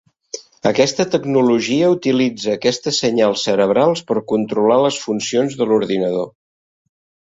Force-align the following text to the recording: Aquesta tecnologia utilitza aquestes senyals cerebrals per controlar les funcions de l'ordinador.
Aquesta 0.69 1.05
tecnologia 1.15 1.91
utilitza 1.97 2.51
aquestes 2.55 3.03
senyals 3.05 3.45
cerebrals 3.51 4.05
per 4.11 4.21
controlar 4.35 4.83
les 4.89 5.03
funcions 5.07 5.63
de 5.63 5.73
l'ordinador. 5.73 6.31